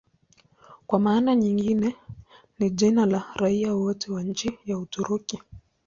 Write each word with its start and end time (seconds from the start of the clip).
Kwa 0.87 0.99
maana 0.99 1.35
nyingine 1.35 1.95
ni 2.59 2.69
jina 2.69 3.05
la 3.05 3.27
raia 3.35 3.73
wote 3.73 4.11
wa 4.11 4.23
nchi 4.23 4.59
ya 4.65 4.77
Uturuki. 4.77 5.41